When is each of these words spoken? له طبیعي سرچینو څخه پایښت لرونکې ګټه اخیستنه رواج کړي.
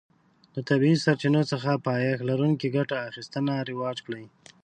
له 0.53 0.61
طبیعي 0.69 0.97
سرچینو 1.05 1.41
څخه 1.51 1.81
پایښت 1.87 2.21
لرونکې 2.29 2.67
ګټه 2.77 2.95
اخیستنه 3.09 3.53
رواج 3.69 3.97
کړي. 4.05 4.25